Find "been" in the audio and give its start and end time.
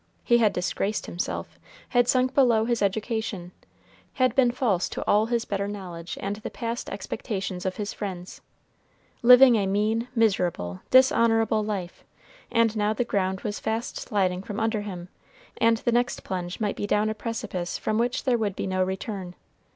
4.33-4.49